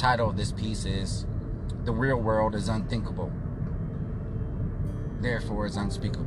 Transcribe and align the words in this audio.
title 0.00 0.30
of 0.30 0.36
this 0.38 0.50
piece 0.50 0.86
is 0.86 1.26
The 1.84 1.92
Real 1.92 2.16
World 2.16 2.54
is 2.54 2.70
Unthinkable, 2.70 3.30
Therefore 5.20 5.66
is 5.66 5.76
Unspeakable. 5.76 6.26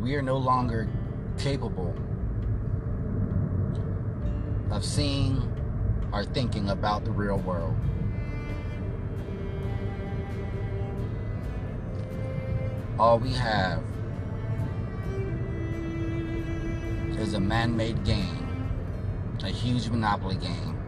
We 0.00 0.14
are 0.14 0.22
no 0.22 0.36
longer 0.36 0.88
capable 1.38 1.92
of 4.70 4.84
seeing 4.84 5.42
or 6.12 6.22
thinking 6.22 6.70
about 6.70 7.04
the 7.04 7.10
real 7.10 7.38
world. 7.38 7.74
All 12.96 13.18
we 13.18 13.32
have 13.32 13.82
is 17.18 17.34
a 17.34 17.40
man 17.40 17.76
made 17.76 18.04
game, 18.04 18.70
a 19.42 19.48
huge 19.48 19.88
monopoly 19.88 20.36
game 20.36 20.78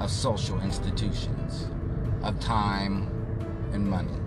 of 0.00 0.10
social 0.10 0.60
institutions, 0.60 1.68
of 2.22 2.38
time 2.40 3.08
and 3.72 3.88
money, 3.88 4.18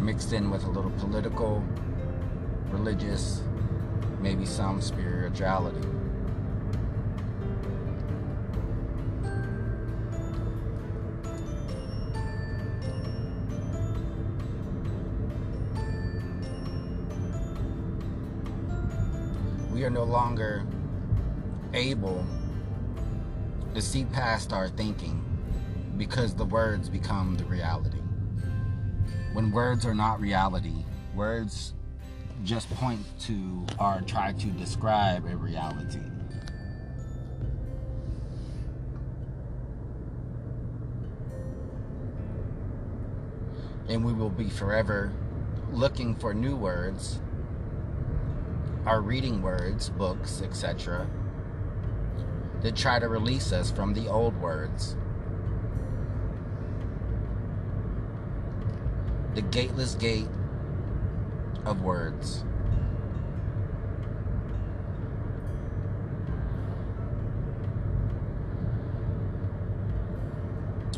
mixed 0.00 0.32
in 0.32 0.50
with 0.50 0.64
a 0.64 0.70
little 0.70 0.90
political, 0.92 1.64
religious, 2.70 3.42
maybe 4.20 4.44
some 4.44 4.80
spirituality. 4.80 5.88
We 19.80 19.86
are 19.86 19.88
no 19.88 20.04
longer 20.04 20.62
able 21.72 22.22
to 23.72 23.80
see 23.80 24.04
past 24.04 24.52
our 24.52 24.68
thinking 24.68 25.24
because 25.96 26.34
the 26.34 26.44
words 26.44 26.90
become 26.90 27.34
the 27.36 27.44
reality. 27.46 27.96
When 29.32 29.50
words 29.50 29.86
are 29.86 29.94
not 29.94 30.20
reality, 30.20 30.84
words 31.14 31.72
just 32.44 32.68
point 32.74 33.00
to 33.20 33.64
or 33.78 34.02
try 34.06 34.34
to 34.34 34.46
describe 34.48 35.24
a 35.24 35.34
reality. 35.34 36.02
And 43.88 44.04
we 44.04 44.12
will 44.12 44.28
be 44.28 44.50
forever 44.50 45.10
looking 45.72 46.14
for 46.14 46.34
new 46.34 46.54
words 46.54 47.22
are 48.86 49.00
reading 49.00 49.42
words, 49.42 49.90
books, 49.90 50.40
etc., 50.42 51.06
that 52.62 52.76
try 52.76 52.98
to 52.98 53.08
release 53.08 53.52
us 53.52 53.70
from 53.70 53.94
the 53.94 54.08
old 54.08 54.38
words. 54.40 54.96
The 59.34 59.42
gateless 59.42 59.94
gate 59.94 60.28
of 61.64 61.82
words. 61.82 62.44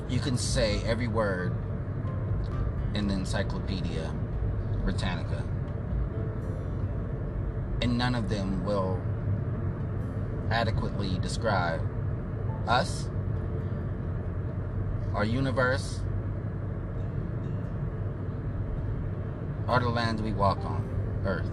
You 0.09 0.21
can 0.21 0.37
say 0.37 0.83
every 0.85 1.09
word 1.09 1.55
in 2.95 3.09
the 3.09 3.15
Encyclopedia 3.15 4.13
Britannica 4.85 5.45
and 7.93 7.99
none 7.99 8.15
of 8.15 8.31
them 8.31 8.65
will 8.65 8.99
adequately 10.51 11.19
describe 11.19 11.83
us, 12.67 13.11
our 15.13 15.27
universe, 15.27 16.01
or 19.69 19.79
the 19.81 19.91
land 19.91 20.21
we 20.21 20.33
walk 20.33 20.57
on, 20.65 20.89
Earth. 21.27 21.51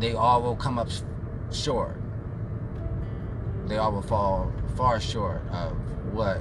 They 0.00 0.14
all 0.14 0.42
will 0.42 0.56
come 0.56 0.76
up 0.76 0.88
short. 1.52 1.96
They 3.66 3.76
all 3.76 3.92
will 3.92 4.02
fall 4.02 4.52
far 4.74 4.98
short 4.98 5.42
of 5.52 5.76
what 6.12 6.40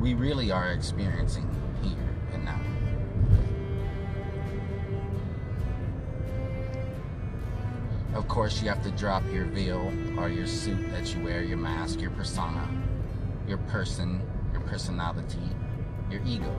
we 0.00 0.14
really 0.14 0.50
are 0.50 0.72
experiencing 0.72 1.48
here. 1.80 2.10
Of 8.14 8.26
course, 8.28 8.60
you 8.62 8.68
have 8.68 8.82
to 8.82 8.90
drop 8.90 9.22
your 9.32 9.44
veil 9.44 9.92
or 10.18 10.28
your 10.28 10.46
suit 10.46 10.90
that 10.90 11.14
you 11.14 11.22
wear, 11.22 11.42
your 11.42 11.58
mask, 11.58 12.00
your 12.00 12.10
persona, 12.10 12.68
your 13.46 13.58
person, 13.58 14.20
your 14.52 14.62
personality, 14.62 15.38
your 16.10 16.20
ego. 16.26 16.54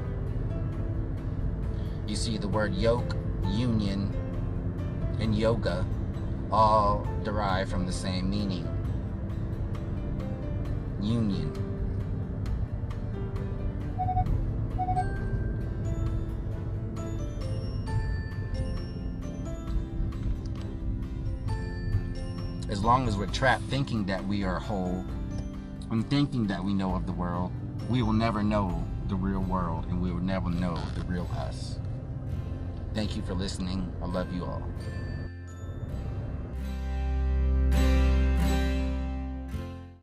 You 2.08 2.16
see, 2.16 2.38
the 2.38 2.48
word 2.48 2.74
yoke, 2.74 3.16
union, 3.48 4.14
and 5.20 5.36
yoga 5.36 5.86
all 6.52 7.08
derive 7.24 7.70
from 7.70 7.86
the 7.86 7.94
same 7.94 8.30
meaning 8.30 8.68
union. 11.02 11.71
As 22.72 22.82
long 22.82 23.06
as 23.06 23.18
we're 23.18 23.28
trapped 23.28 23.64
thinking 23.64 24.06
that 24.06 24.26
we 24.26 24.46
are 24.46 24.58
whole 24.58 25.06
and 25.92 26.10
thinking 26.10 26.48
that 26.48 26.64
we 26.64 26.74
know 26.74 26.96
of 26.96 27.06
the 27.06 27.12
world, 27.12 27.52
we 27.90 28.02
will 28.02 28.14
never 28.14 28.42
know 28.42 28.82
the 29.10 29.16
real 29.16 29.42
world 29.42 29.86
and 29.90 30.02
we 30.02 30.10
will 30.10 30.24
never 30.24 30.50
know 30.50 30.80
the 30.96 31.04
real 31.04 31.30
us. 31.36 31.78
Thank 32.94 33.18
you 33.18 33.22
for 33.24 33.34
listening. 33.34 33.92
I 34.02 34.06
love 34.06 34.34
you 34.34 34.46
all. 34.46 34.64